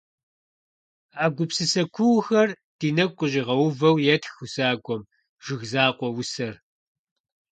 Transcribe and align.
А 1.23 1.25
гупсысэ 1.35 1.83
куухэр 1.93 2.49
ди 2.79 2.89
нэгу 2.97 3.15
къыщӀигъэувэу 3.17 3.97
етх 4.13 4.33
усакӀуэм, 4.43 5.01
«Жыг 5.45 5.61
закъуэ» 5.71 6.09
усэр. 6.19 6.55